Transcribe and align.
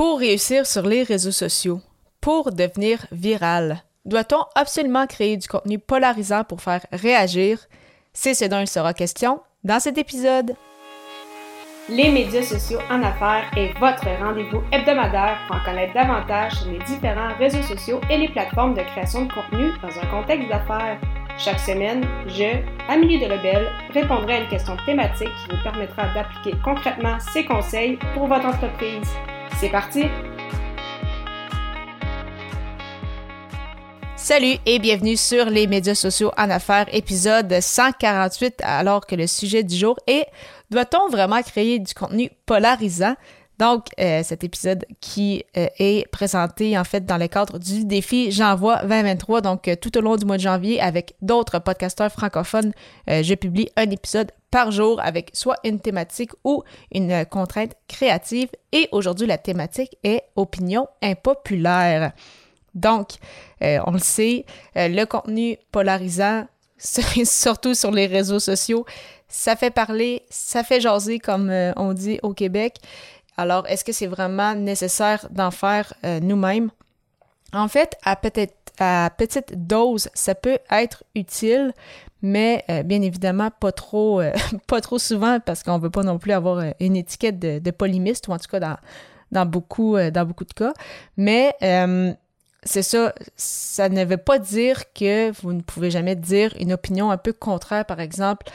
Pour 0.00 0.18
réussir 0.18 0.66
sur 0.66 0.86
les 0.86 1.02
réseaux 1.02 1.30
sociaux, 1.30 1.82
pour 2.22 2.52
devenir 2.52 3.04
viral, 3.12 3.82
doit-on 4.06 4.46
absolument 4.54 5.06
créer 5.06 5.36
du 5.36 5.46
contenu 5.46 5.78
polarisant 5.78 6.42
pour 6.42 6.62
faire 6.62 6.86
réagir? 6.90 7.58
C'est 8.14 8.32
ce 8.32 8.46
dont 8.46 8.60
il 8.60 8.66
sera 8.66 8.94
question 8.94 9.42
dans 9.62 9.78
cet 9.78 9.98
épisode. 9.98 10.54
Les 11.90 12.10
médias 12.10 12.42
sociaux 12.42 12.78
en 12.88 13.02
affaires 13.02 13.50
est 13.58 13.78
votre 13.78 14.08
rendez-vous 14.24 14.62
hebdomadaire 14.72 15.36
pour 15.46 15.56
en 15.56 15.64
connaître 15.66 15.92
davantage 15.92 16.54
sur 16.54 16.70
les 16.70 16.78
différents 16.78 17.36
réseaux 17.38 17.62
sociaux 17.62 18.00
et 18.08 18.16
les 18.16 18.28
plateformes 18.30 18.72
de 18.72 18.80
création 18.80 19.26
de 19.26 19.32
contenu 19.34 19.70
dans 19.82 19.98
un 20.00 20.06
contexte 20.06 20.48
d'affaires. 20.48 20.98
Chaque 21.36 21.60
semaine, 21.60 22.06
je, 22.26 22.56
Amélie 22.88 23.20
Delebel, 23.20 23.68
répondrai 23.92 24.32
à 24.32 24.40
une 24.44 24.48
question 24.48 24.78
thématique 24.86 25.28
qui 25.28 25.54
vous 25.54 25.62
permettra 25.62 26.04
d'appliquer 26.14 26.56
concrètement 26.64 27.18
ces 27.34 27.44
conseils 27.44 27.98
pour 28.14 28.28
votre 28.28 28.46
entreprise. 28.46 29.10
C'est 29.60 29.68
parti! 29.68 30.04
Salut 34.16 34.56
et 34.64 34.78
bienvenue 34.78 35.18
sur 35.18 35.50
les 35.50 35.66
médias 35.66 35.94
sociaux 35.94 36.32
en 36.38 36.48
affaires, 36.48 36.86
épisode 36.94 37.60
148, 37.60 38.62
alors 38.62 39.04
que 39.04 39.14
le 39.14 39.26
sujet 39.26 39.62
du 39.62 39.76
jour 39.76 39.98
est 40.06 40.24
Doit-on 40.70 41.10
vraiment 41.10 41.42
créer 41.42 41.78
du 41.78 41.92
contenu 41.92 42.30
polarisant? 42.46 43.16
Donc, 43.60 43.88
euh, 44.00 44.22
cet 44.24 44.42
épisode 44.42 44.86
qui 45.02 45.44
euh, 45.54 45.66
est 45.78 46.10
présenté 46.10 46.78
en 46.78 46.84
fait 46.84 47.04
dans 47.04 47.18
le 47.18 47.28
cadre 47.28 47.58
du 47.58 47.84
défi 47.84 48.32
J'envoie 48.32 48.78
2023. 48.84 49.42
Donc, 49.42 49.68
euh, 49.68 49.76
tout 49.76 49.98
au 49.98 50.00
long 50.00 50.16
du 50.16 50.24
mois 50.24 50.38
de 50.38 50.42
janvier, 50.42 50.80
avec 50.80 51.14
d'autres 51.20 51.58
podcasteurs 51.58 52.10
francophones, 52.10 52.72
je 53.06 53.34
publie 53.34 53.68
un 53.76 53.90
épisode 53.90 54.32
par 54.50 54.70
jour 54.70 54.98
avec 55.02 55.30
soit 55.34 55.56
une 55.62 55.78
thématique 55.78 56.30
ou 56.42 56.62
une 56.90 57.26
contrainte 57.26 57.72
créative. 57.86 58.48
Et 58.72 58.88
aujourd'hui, 58.92 59.26
la 59.26 59.36
thématique 59.36 59.94
est 60.04 60.22
opinion 60.36 60.88
impopulaire. 61.02 62.12
Donc, 62.74 63.08
on 63.60 63.90
le 63.90 63.98
sait, 63.98 64.46
le 64.74 65.04
contenu 65.04 65.58
polarisant, 65.70 66.46
surtout 66.78 67.74
sur 67.74 67.90
les 67.90 68.06
réseaux 68.06 68.40
sociaux, 68.40 68.86
ça 69.28 69.54
fait 69.54 69.70
parler, 69.70 70.22
ça 70.30 70.64
fait 70.64 70.80
jaser, 70.80 71.18
comme 71.18 71.52
on 71.76 71.92
dit 71.92 72.18
au 72.22 72.32
Québec. 72.32 72.76
Alors, 73.40 73.66
est-ce 73.68 73.84
que 73.84 73.92
c'est 73.92 74.06
vraiment 74.06 74.54
nécessaire 74.54 75.26
d'en 75.30 75.50
faire 75.50 75.94
euh, 76.04 76.20
nous-mêmes? 76.20 76.68
En 77.54 77.68
fait, 77.68 77.96
à 78.04 78.14
petite 78.14 79.66
dose, 79.66 80.10
ça 80.12 80.34
peut 80.34 80.58
être 80.70 81.04
utile, 81.14 81.72
mais 82.20 82.62
euh, 82.68 82.82
bien 82.82 83.00
évidemment 83.00 83.50
pas 83.50 83.72
trop, 83.72 84.20
euh, 84.20 84.32
pas 84.66 84.82
trop 84.82 84.98
souvent 84.98 85.40
parce 85.40 85.62
qu'on 85.62 85.78
veut 85.78 85.88
pas 85.88 86.02
non 86.02 86.18
plus 86.18 86.32
avoir 86.32 86.62
une 86.80 86.96
étiquette 86.96 87.38
de, 87.38 87.70
polymiste 87.70 88.28
ou 88.28 88.32
en 88.32 88.38
tout 88.38 88.50
cas 88.50 88.60
dans, 88.60 88.76
dans 89.32 89.46
beaucoup, 89.46 89.96
dans 89.96 90.26
beaucoup 90.26 90.44
de 90.44 90.52
cas. 90.52 90.74
Mais 91.16 91.54
c'est 92.62 92.82
ça, 92.82 93.14
ça 93.36 93.88
ne 93.88 94.04
veut 94.04 94.18
pas 94.18 94.38
dire 94.38 94.92
que 94.92 95.30
vous 95.40 95.54
ne 95.54 95.62
pouvez 95.62 95.90
jamais 95.90 96.14
dire 96.14 96.54
une 96.60 96.74
opinion 96.74 97.10
un 97.10 97.16
peu 97.16 97.32
contraire, 97.32 97.86
par 97.86 98.00
exemple, 98.00 98.46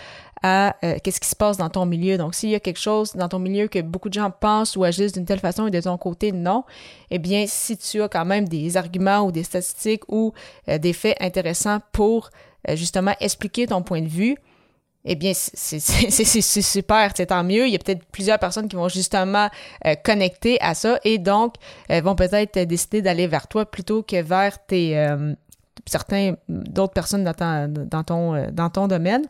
à 0.44 0.76
euh, 0.84 0.98
qu'est-ce 1.04 1.20
qui 1.20 1.28
se 1.28 1.36
passe 1.36 1.58
dans 1.58 1.70
ton 1.70 1.86
milieu. 1.86 2.18
Donc, 2.18 2.36
s'il 2.36 2.50
y 2.50 2.56
a 2.56 2.60
quelque 2.60 2.80
chose 2.80 3.14
dans 3.14 3.30
ton 3.30 3.40
milieu 3.40 3.68
que 3.68 3.82
beaucoup 3.82 4.10
de 4.10 4.14
gens 4.14 4.32
pensent 4.32 4.76
ou 4.76 4.84
agissent 4.84 5.14
d'une 5.14 5.26
telle 5.26 5.40
façon 5.40 5.68
et 5.68 5.72
de 5.72 5.82
ton 5.82 5.98
côté, 5.98 6.32
non, 6.32 6.64
eh 7.12 7.20
bien, 7.20 7.46
si 7.48 7.78
tu 7.78 8.02
as 8.02 8.10
quand 8.10 8.26
même 8.26 8.48
des 8.48 8.78
arguments 8.78 9.22
ou 9.22 9.32
des 9.32 9.44
statistiques 9.44 10.04
ou 10.08 10.34
euh, 10.70 10.78
des 10.78 10.94
faits 10.94 11.18
intéressants 11.20 11.80
pour 11.92 12.30
euh, 12.70 12.76
justement 12.76 13.14
expliquer 13.20 13.68
ton 13.68 13.82
point 13.82 14.02
de 14.02 14.08
vue, 14.08 14.36
eh 15.06 15.16
bien, 15.16 15.34
c'est 15.36 15.80
super, 16.42 17.12
c'est 17.16 17.28
tant 17.28 17.44
mieux. 17.44 17.68
Il 17.68 17.72
y 17.72 17.76
a 17.76 17.80
peut-être 17.80 18.04
plusieurs 18.12 18.40
personnes 18.40 18.68
qui 18.68 18.76
vont 18.76 18.90
justement 18.90 19.50
connecter 20.04 20.60
à 20.62 20.74
ça 20.74 21.00
et 21.04 21.20
donc 21.20 21.54
vont 21.90 22.16
peut-être 22.16 22.58
décider 22.62 23.04
d'aller 23.04 23.28
vers 23.28 23.48
toi 23.48 23.68
plutôt 23.68 24.02
que 24.02 24.20
vers 24.24 24.66
tes 24.66 24.96
certains 25.86 26.34
d'autres 26.50 26.94
personnes 26.94 27.24
dans, 27.24 27.72
dans, 27.72 28.04
ton, 28.04 28.50
dans 28.52 28.72
ton 28.72 28.88
domaine. 28.88 29.28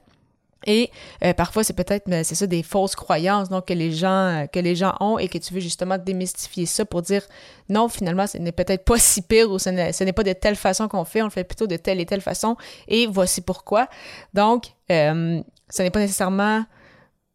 Et 0.65 0.91
euh, 1.23 1.33
parfois, 1.33 1.63
c'est 1.63 1.73
peut-être, 1.73 2.05
c'est 2.23 2.35
ça, 2.35 2.47
des 2.47 2.63
fausses 2.63 2.95
croyances 2.95 3.49
donc, 3.49 3.67
que, 3.67 3.73
les 3.73 3.91
gens, 3.91 4.43
euh, 4.43 4.45
que 4.47 4.59
les 4.59 4.75
gens 4.75 4.95
ont 4.99 5.17
et 5.17 5.27
que 5.27 5.37
tu 5.37 5.53
veux 5.53 5.59
justement 5.59 5.97
démystifier 5.97 6.65
ça 6.65 6.85
pour 6.85 7.01
dire 7.01 7.23
non, 7.69 7.87
finalement, 7.87 8.27
ce 8.27 8.37
n'est 8.37 8.51
peut-être 8.51 8.83
pas 8.83 8.97
si 8.97 9.21
pire 9.21 9.51
ou 9.51 9.59
ce 9.59 9.69
n'est 9.69 10.13
pas 10.13 10.23
de 10.23 10.33
telle 10.33 10.55
façon 10.55 10.87
qu'on 10.87 11.05
fait, 11.05 11.21
on 11.21 11.25
le 11.25 11.31
fait 11.31 11.43
plutôt 11.43 11.67
de 11.67 11.77
telle 11.77 11.99
et 11.99 12.05
telle 12.05 12.21
façon 12.21 12.55
et 12.87 13.07
voici 13.07 13.41
pourquoi. 13.41 13.87
Donc, 14.33 14.67
euh, 14.91 15.41
ce 15.69 15.81
n'est 15.81 15.91
pas 15.91 15.99
nécessairement 15.99 16.65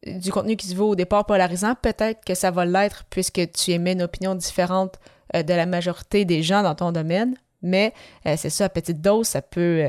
du 0.06 0.32
contenu 0.32 0.56
qui 0.56 0.66
se 0.66 0.74
veut 0.74 0.82
au 0.82 0.94
départ 0.96 1.26
polarisant. 1.26 1.74
Peut-être 1.74 2.24
que 2.24 2.34
ça 2.34 2.50
va 2.50 2.64
l'être 2.64 3.04
puisque 3.10 3.40
tu 3.52 3.72
émets 3.72 3.92
une 3.92 4.02
opinion 4.02 4.34
différente 4.34 4.98
de 5.34 5.54
la 5.54 5.66
majorité 5.66 6.24
des 6.24 6.42
gens 6.42 6.62
dans 6.62 6.74
ton 6.74 6.90
domaine, 6.90 7.36
mais 7.62 7.92
c'est 8.24 8.50
ça, 8.50 8.64
à 8.64 8.68
petite 8.68 9.00
dose, 9.00 9.28
ça 9.28 9.42
peut 9.42 9.86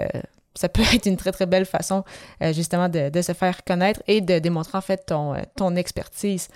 ça 0.56 0.70
peut 0.70 0.82
être 0.94 1.06
une 1.06 1.18
très 1.18 1.32
très 1.32 1.46
belle 1.46 1.66
façon 1.66 2.04
euh, 2.42 2.54
justement 2.54 2.90
de, 2.90 3.10
de, 3.10 3.22
se 3.22 3.34
faire 3.34 3.64
connaître 3.64 4.02
et 4.08 4.22
de 4.22 4.40
démontrer 4.40 4.78
en 4.78 4.82
fait 4.82 5.06
ton, 5.06 5.34
euh, 5.34 5.40
ton 5.56 5.76
expertise. 5.76 6.50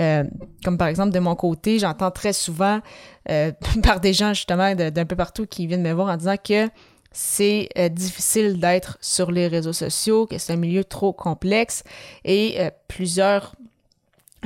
Euh, 0.00 0.24
comme 0.64 0.78
par 0.78 0.88
exemple 0.88 1.12
de 1.12 1.18
mon 1.18 1.34
côté, 1.34 1.78
j'entends 1.78 2.10
très 2.10 2.32
souvent 2.32 2.80
par 3.84 4.00
des 4.00 4.12
gens 4.12 4.34
justement 4.34 4.74
d'un 4.74 5.06
peu 5.06 5.14
partout 5.14 5.46
qui 5.46 5.68
viennent 5.68 5.82
me 5.82 5.92
voir 5.92 6.08
en 6.08 6.16
disant 6.16 6.34
que 6.36 6.68
c'est 7.12 7.68
difficile 7.92 8.58
d'être 8.58 8.98
sur 9.00 9.30
les 9.30 9.46
réseaux 9.46 9.72
sociaux, 9.72 10.26
que 10.26 10.38
c'est 10.38 10.52
un 10.52 10.56
milieu 10.56 10.82
trop 10.82 11.12
complexe 11.12 11.84
et 12.24 12.58
plusieurs 12.88 13.54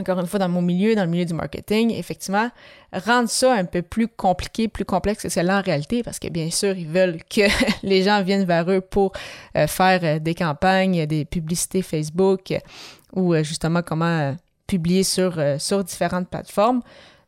encore 0.01 0.21
une 0.21 0.27
fois, 0.27 0.39
dans 0.39 0.49
mon 0.49 0.63
milieu, 0.63 0.95
dans 0.95 1.05
le 1.05 1.11
milieu 1.11 1.25
du 1.25 1.35
marketing, 1.35 1.93
effectivement, 1.93 2.51
rendre 2.93 3.29
ça 3.29 3.55
un 3.55 3.65
peu 3.65 3.83
plus 3.83 4.09
compliqué, 4.09 4.69
plus 4.69 4.85
complexe 4.85 5.23
que 5.23 5.29
c'est 5.29 5.43
là 5.43 5.59
en 5.59 5.63
réalité, 5.63 6.03
parce 6.03 6.19
que 6.19 6.29
bien 6.29 6.51
sûr, 6.51 6.77
ils 6.77 6.89
veulent 6.89 7.19
que 7.25 7.43
les 7.83 8.03
gens 8.03 8.23
viennent 8.23 8.45
vers 8.45 8.71
eux 8.71 8.81
pour 8.81 9.13
euh, 9.57 9.67
faire 9.67 10.01
euh, 10.03 10.19
des 10.19 10.35
campagnes, 10.35 11.07
des 11.07 11.25
publicités 11.25 11.83
Facebook 11.83 12.55
ou 13.13 13.35
euh, 13.35 13.43
justement 13.43 13.83
comment 13.83 14.37
publier 14.67 15.05
sur, 15.05 15.41
sur 15.59 15.85
différentes 15.85 16.29
plateformes. 16.29 16.83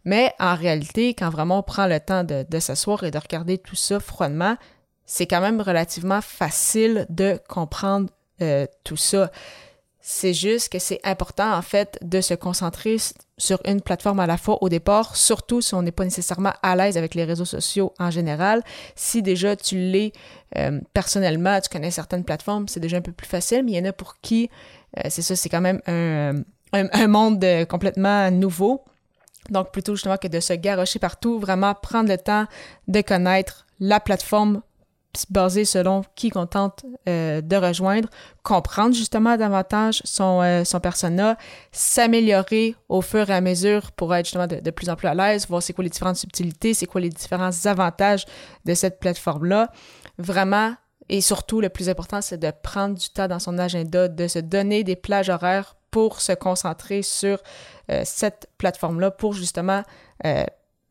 Mais 0.04 0.32
en 0.40 0.56
réalité, 0.56 1.14
quand 1.14 1.30
vraiment 1.30 1.60
on 1.60 1.62
prend 1.62 1.86
le 1.86 2.00
temps 2.00 2.24
de, 2.24 2.44
de 2.48 2.58
s'asseoir 2.58 3.04
et 3.04 3.10
de 3.10 3.18
regarder 3.18 3.58
tout 3.58 3.76
ça 3.76 4.00
froidement, 4.00 4.56
c'est 5.06 5.26
quand 5.26 5.40
même 5.40 5.60
relativement 5.60 6.20
facile 6.20 7.06
de 7.10 7.38
comprendre 7.48 8.08
tout 8.84 8.96
ça. 8.96 9.30
C'est 10.10 10.32
juste 10.32 10.70
que 10.70 10.78
c'est 10.78 11.00
important, 11.04 11.52
en 11.52 11.60
fait, 11.60 11.98
de 12.00 12.22
se 12.22 12.32
concentrer 12.32 12.96
sur 13.36 13.60
une 13.66 13.82
plateforme 13.82 14.20
à 14.20 14.26
la 14.26 14.38
fois 14.38 14.56
au 14.62 14.70
départ, 14.70 15.14
surtout 15.16 15.60
si 15.60 15.74
on 15.74 15.82
n'est 15.82 15.92
pas 15.92 16.04
nécessairement 16.04 16.54
à 16.62 16.76
l'aise 16.76 16.96
avec 16.96 17.14
les 17.14 17.24
réseaux 17.24 17.44
sociaux 17.44 17.92
en 17.98 18.10
général. 18.10 18.62
Si 18.97 19.20
déjà 19.20 19.54
tu 19.54 19.76
l'es 19.76 20.14
euh, 20.56 20.80
personnellement, 20.94 21.60
tu 21.60 21.68
connais 21.68 21.91
certaines 21.91 22.24
plateformes, 22.24 22.68
c'est 22.68 22.80
déjà 22.80 22.97
un 22.97 23.02
peu 23.02 23.12
plus 23.12 23.26
facile, 23.26 23.64
mais 23.64 23.72
il 23.72 23.76
y 23.76 23.80
en 23.80 23.84
a 23.84 23.92
pour 23.92 24.18
qui, 24.22 24.48
euh, 24.97 25.02
c'est 25.10 25.20
ça, 25.20 25.36
c'est 25.36 25.50
quand 25.50 25.60
même 25.60 25.82
un, 25.86 27.06
monde 27.06 27.44
complètement 27.68 28.30
nouveau. 28.30 28.84
Donc, 29.50 29.72
plutôt 29.72 29.94
justement 29.94 30.16
que 30.16 30.28
de 30.28 30.41
se 30.41 30.54
garrocher 30.54 30.98
partout, 30.98 31.38
vraiment 31.38 31.74
prendre 31.74 32.08
le 32.08 32.16
temps 32.16 32.47
de 32.86 33.02
connaître 33.02 33.66
la 33.78 34.00
plateforme 34.00 34.62
basé 35.30 35.64
selon 35.64 36.02
qui 36.14 36.30
qu'on 36.30 36.46
tente 36.46 36.84
euh, 37.08 37.40
de 37.40 37.56
rejoindre, 37.56 38.08
comprendre 38.42 38.94
justement 38.94 39.36
davantage 39.36 40.00
son, 40.04 40.40
euh, 40.42 40.64
son 40.64 40.80
persona, 40.80 41.36
s'améliorer 41.72 42.74
au 42.88 43.00
fur 43.00 43.28
et 43.30 43.34
à 43.34 43.40
mesure 43.40 43.92
pour 43.92 44.14
être 44.14 44.26
justement 44.26 44.46
de, 44.46 44.70
plus 44.70 44.88
en 44.90 44.96
plus 44.96 45.08
à 45.08 45.14
l'aise, 45.14 45.46
voir 45.48 45.62
c'est 45.62 45.72
quoi 45.72 45.84
les 45.84 45.90
différentes 45.90 46.16
subtilités, 46.16 46.74
c'est 46.74 46.86
quoi 46.86 47.00
les 47.00 47.10
différents 47.10 47.50
avantages 47.66 48.26
de 48.64 48.74
cette 48.74 49.00
plateforme-là. 49.00 49.70
Vraiment, 50.18 50.74
et 51.08 51.20
surtout, 51.20 51.60
le 51.60 51.68
plus 51.68 51.88
important, 51.88 52.20
c'est 52.20 52.38
de 52.38 52.52
prendre 52.62 52.94
du 52.96 53.08
temps 53.08 53.28
dans 53.28 53.38
son 53.38 53.58
agenda, 53.58 54.08
de 54.08 54.28
se 54.28 54.38
donner 54.38 54.84
des 54.84 54.96
plages 54.96 55.30
horaires 55.30 55.76
pour 55.90 56.20
se 56.20 56.32
concentrer 56.32 57.02
sur 57.02 57.38
euh, 57.90 58.02
cette 58.04 58.48
plateforme-là, 58.58 59.10
pour 59.10 59.32
justement 59.32 59.82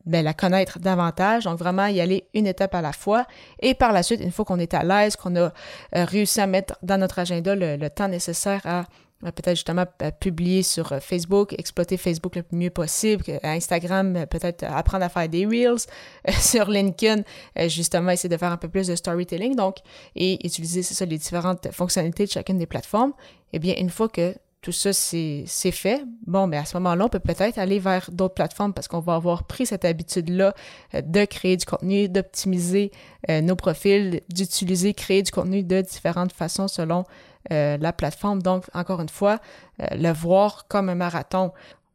ben, 0.06 0.24
la 0.24 0.32
connaître 0.32 0.78
davantage. 0.78 1.44
Donc, 1.44 1.58
vraiment 1.58 1.86
y 1.86 2.00
aller 2.00 2.24
une 2.34 2.46
étape 2.46 2.74
à 2.74 2.80
la 2.80 2.92
fois. 2.92 3.26
Et 3.60 3.74
par 3.74 3.92
la 3.92 4.02
suite, 4.02 4.20
une 4.20 4.30
fois 4.30 4.44
qu'on 4.44 4.58
est 4.58 4.74
à 4.74 4.82
l'aise, 4.82 5.16
qu'on 5.16 5.36
a 5.36 5.40
euh, 5.40 5.50
réussi 5.92 6.40
à 6.40 6.46
mettre 6.46 6.76
dans 6.82 6.98
notre 6.98 7.18
agenda 7.18 7.54
le, 7.54 7.88
temps 7.88 8.08
nécessaire 8.08 8.60
à 8.64 8.84
peut-être 9.20 9.56
justement 9.56 9.84
publier 10.20 10.62
sur 10.62 10.92
euh, 10.92 11.00
Facebook, 11.00 11.52
exploiter 11.58 11.96
Facebook 11.96 12.36
le 12.36 12.44
mieux 12.52 12.70
possible, 12.70 13.24
Instagram, 13.42 14.16
euh, 14.16 14.26
peut-être 14.26 14.64
apprendre 14.64 15.04
à 15.04 15.08
faire 15.08 15.28
des 15.28 15.44
reels, 15.44 15.86
sur 16.40 16.70
LinkedIn, 16.70 17.22
justement 17.66 18.12
essayer 18.12 18.28
de 18.28 18.36
faire 18.36 18.52
un 18.52 18.56
peu 18.56 18.68
plus 18.68 18.86
de 18.86 18.94
storytelling, 18.94 19.56
donc, 19.56 19.78
et 20.14 20.34
utiliser, 20.46 20.82
c'est 20.82 20.94
ça, 20.94 21.04
les 21.04 21.18
différentes 21.18 21.70
fonctionnalités 21.72 22.26
de 22.26 22.30
chacune 22.30 22.58
des 22.58 22.66
plateformes. 22.66 23.12
Eh 23.52 23.58
bien, 23.58 23.74
une 23.78 23.90
fois 23.90 24.08
que 24.08 24.34
tout 24.68 24.72
ça 24.72 24.92
c'est 24.92 25.70
fait, 25.70 26.04
bon, 26.26 26.46
mais 26.46 26.58
à 26.58 26.66
ce 26.66 26.76
moment-là, 26.76 27.06
on 27.06 27.08
peut 27.08 27.20
peut-être 27.20 27.56
aller 27.56 27.78
vers 27.78 28.10
d'autres 28.12 28.34
plateformes 28.34 28.74
parce 28.74 28.86
qu'on 28.86 29.00
va 29.00 29.14
avoir 29.14 29.44
pris 29.44 29.64
cette 29.64 29.86
habitude-là 29.86 30.52
euh, 30.94 31.00
de 31.00 31.24
créer 31.24 31.56
du 31.56 31.64
contenu, 31.64 32.06
d'optimiser 32.10 32.92
euh, 33.30 33.40
nos 33.40 33.56
profils, 33.56 34.20
d'utiliser, 34.28 34.92
créer 34.92 35.22
du 35.22 35.30
contenu 35.30 35.62
de 35.62 35.80
différentes 35.80 36.32
façons 36.32 36.68
selon 36.68 37.04
euh, 37.50 37.78
la 37.80 37.94
plateforme. 37.94 38.42
Donc, 38.42 38.64
encore 38.74 39.00
une 39.00 39.08
fois, 39.08 39.38
le 39.78 40.12
voir 40.12 40.66
comme 40.68 40.90
un 40.90 40.96
marathon. 40.96 41.52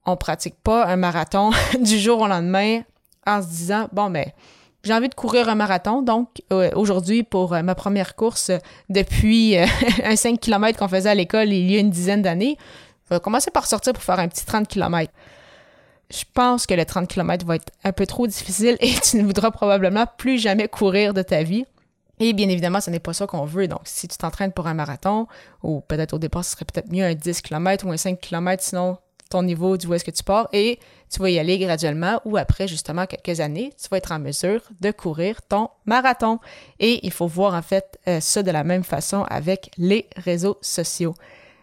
On 0.08 0.18
pratique 0.18 0.56
pas 0.64 0.88
un 0.88 0.96
marathon 0.96 1.52
du 1.80 2.00
jour 2.00 2.22
au 2.22 2.28
lendemain 2.28 2.82
en 3.28 3.40
se 3.44 3.50
disant, 3.50 3.88
bon, 3.92 4.10
mais 4.10 4.34
j'ai 4.84 4.94
envie 4.94 5.10
de 5.10 5.16
courir 5.16 5.50
un 5.50 5.56
marathon. 5.56 6.02
Donc, 6.02 6.42
euh, 6.52 6.70
aujourd'hui, 6.76 7.24
pour 7.24 7.54
euh, 7.54 7.62
ma 7.62 7.76
première 7.76 8.16
course 8.16 8.52
depuis 8.90 9.56
un 10.04 10.16
5 10.16 10.40
km 10.40 10.78
qu'on 10.78 10.88
faisait 10.88 11.10
à 11.10 11.16
l'école 11.16 11.52
il 11.52 11.72
y 11.72 11.78
a 11.78 11.80
une 11.80 11.90
dizaine 11.90 12.22
d'années, 12.22 12.58
je 13.10 13.16
vais 13.16 13.20
commencer 13.20 13.52
par 13.52 13.66
sortir 13.66 13.94
pour 13.94 14.04
faire 14.04 14.20
un 14.20 14.28
petit 14.28 14.46
30 14.46 14.68
km. 14.68 15.12
Je 16.10 16.24
pense 16.34 16.68
que 16.68 16.74
le 16.74 16.86
30 16.86 17.08
km 17.08 17.46
va 17.46 17.56
être 17.56 17.72
un 17.84 17.92
peu 17.92 18.06
trop 18.06 18.28
difficile 18.28 18.78
et 18.80 18.94
tu 19.04 19.18
ne 19.18 19.24
voudras 19.24 19.52
probablement 19.52 20.06
plus 20.18 20.38
jamais 20.38 20.68
courir 20.68 21.14
de 21.14 21.22
ta 21.22 21.44
vie. 21.44 21.66
Et 22.20 22.34
bien 22.34 22.48
évidemment, 22.48 22.80
ce 22.80 22.92
n'est 22.92 23.00
pas 23.00 23.14
ça 23.14 23.26
qu'on 23.26 23.46
veut. 23.46 23.68
Donc, 23.68 23.82
si 23.86 24.08
tu 24.08 24.18
t'entraînes 24.18 24.52
pour 24.52 24.68
un 24.68 24.76
marathon, 24.76 25.28
ou 25.64 25.82
peut-être 25.82 26.14
au 26.14 26.20
départ, 26.20 26.46
ce 26.46 26.52
serait 26.52 26.66
peut-être 26.66 26.92
mieux 26.92 27.04
un 27.04 27.16
10 27.16 27.42
km 27.42 27.88
ou 27.88 27.92
un 27.92 27.98
5 27.98 28.20
km, 28.20 28.64
sinon 28.64 28.98
ton 29.30 29.42
niveau 29.42 29.78
du 29.78 29.88
où 29.88 29.94
est-ce 29.96 30.04
que 30.04 30.12
tu 30.12 30.24
pars, 30.24 30.48
et 30.54 30.80
tu 31.14 31.22
vas 31.22 31.30
y 31.30 31.38
aller 31.38 31.60
graduellement, 31.60 32.20
ou 32.26 32.38
après 32.38 32.68
justement 32.68 33.06
quelques 33.06 33.40
années, 33.40 33.72
tu 33.80 33.88
vas 33.90 33.98
être 33.98 34.12
en 34.12 34.20
mesure 34.20 34.62
de 34.82 34.92
courir 34.92 35.42
ton 35.44 35.70
marathon. 35.86 36.40
Et 36.80 37.06
il 37.06 37.12
faut 37.12 37.28
voir 37.28 37.54
en 37.54 37.62
fait 37.62 38.00
euh, 38.08 38.20
ça 38.20 38.42
de 38.42 38.50
la 38.50 38.64
même 38.64 38.84
façon 38.84 39.24
avec 39.30 39.70
les 39.78 40.08
réseaux 40.18 40.58
sociaux. 40.62 41.14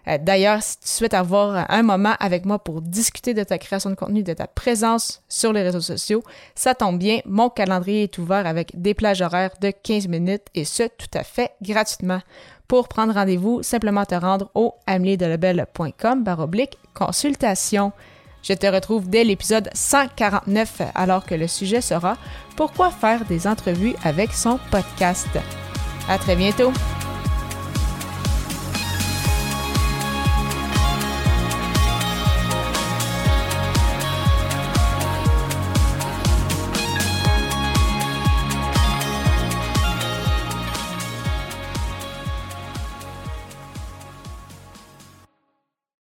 Euh, 0.06 0.19
d'ailleurs, 0.19 0.62
si 0.62 0.79
tu 0.79 0.88
souhaites 0.88 1.14
avoir 1.14 1.70
un 1.70 1.82
moment 1.82 2.14
avec 2.20 2.44
moi 2.44 2.58
pour 2.58 2.81
discuter 2.81 3.35
de 3.35 3.43
ta 3.43 3.58
création 3.58 3.91
de 3.91 3.97
contenu, 3.97 4.23
de 4.23 4.32
ta 4.32 4.47
présence 4.47 5.23
sur 5.29 5.52
les 5.52 5.62
réseaux 5.62 5.81
sociaux, 5.81 6.23
ça 6.55 6.75
tombe 6.75 6.99
bien, 6.99 7.19
mon 7.26 7.50
calendrier 7.50 8.05
est 8.05 8.19
ouvert 8.19 8.47
avec 8.47 8.81
des 8.81 8.94
plages 8.94 9.20
horaires 9.20 9.55
de 9.61 9.70
15 9.70 10.06
minutes 10.06 10.47
et 10.55 10.64
ce, 10.64 10.85
tout 10.85 11.11
à 11.14 11.25
fait 11.25 11.50
gratuitement. 11.61 12.20
Pour 12.69 12.87
prendre 12.87 13.12
rendez-vous, 13.14 13.64
simplement 13.64 14.05
te 14.05 14.14
rendre 14.14 14.49
au 14.55 14.75
ameliedelebel.com 14.87 16.23
baroblique 16.23 16.79
consultation. 16.94 17.93
Je 18.42 18.54
te 18.54 18.66
retrouve 18.66 19.08
dès 19.08 19.25
l'épisode 19.25 19.70
149 19.75 20.82
alors 20.94 21.25
que 21.25 21.34
le 21.34 21.46
sujet 21.46 21.81
sera 21.81 22.16
Pourquoi 22.56 22.90
faire 22.90 23.25
des 23.25 23.46
entrevues 23.46 23.94
avec 24.04 24.32
son 24.32 24.58
podcast. 24.70 25.28
À 26.08 26.19
très 26.19 26.37
bientôt! 26.37 26.72